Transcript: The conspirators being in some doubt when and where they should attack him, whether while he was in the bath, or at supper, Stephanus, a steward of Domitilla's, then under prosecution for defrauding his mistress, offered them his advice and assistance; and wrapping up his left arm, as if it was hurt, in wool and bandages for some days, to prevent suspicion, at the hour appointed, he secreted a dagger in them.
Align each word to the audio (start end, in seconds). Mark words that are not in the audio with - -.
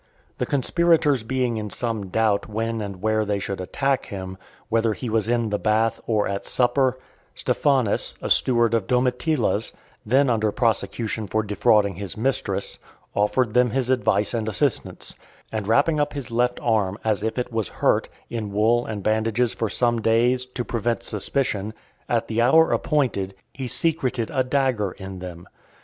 The 0.39 0.47
conspirators 0.47 1.21
being 1.21 1.57
in 1.57 1.69
some 1.69 2.07
doubt 2.07 2.49
when 2.49 2.81
and 2.81 3.03
where 3.03 3.23
they 3.23 3.37
should 3.37 3.61
attack 3.61 4.07
him, 4.07 4.35
whether 4.67 4.89
while 4.89 4.95
he 4.95 5.11
was 5.11 5.29
in 5.29 5.51
the 5.51 5.59
bath, 5.59 6.01
or 6.07 6.27
at 6.27 6.47
supper, 6.47 6.97
Stephanus, 7.35 8.15
a 8.19 8.31
steward 8.31 8.73
of 8.73 8.87
Domitilla's, 8.87 9.73
then 10.03 10.27
under 10.27 10.51
prosecution 10.51 11.27
for 11.27 11.43
defrauding 11.43 11.97
his 11.97 12.17
mistress, 12.17 12.79
offered 13.13 13.53
them 13.53 13.69
his 13.69 13.91
advice 13.91 14.33
and 14.33 14.49
assistance; 14.49 15.13
and 15.51 15.67
wrapping 15.67 15.99
up 15.99 16.13
his 16.13 16.31
left 16.31 16.59
arm, 16.63 16.97
as 17.03 17.21
if 17.21 17.37
it 17.37 17.53
was 17.53 17.69
hurt, 17.69 18.09
in 18.27 18.51
wool 18.51 18.87
and 18.87 19.03
bandages 19.03 19.53
for 19.53 19.69
some 19.69 20.01
days, 20.01 20.47
to 20.47 20.65
prevent 20.65 21.03
suspicion, 21.03 21.75
at 22.09 22.27
the 22.27 22.41
hour 22.41 22.71
appointed, 22.71 23.35
he 23.53 23.67
secreted 23.67 24.31
a 24.31 24.43
dagger 24.43 24.93
in 24.93 25.19
them. 25.19 25.47